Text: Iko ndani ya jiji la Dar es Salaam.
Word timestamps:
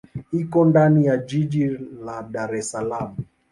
Iko 0.31 0.65
ndani 0.65 1.05
ya 1.05 1.17
jiji 1.17 1.67
la 2.05 2.21
Dar 2.31 2.55
es 2.55 2.69
Salaam. 2.71 3.11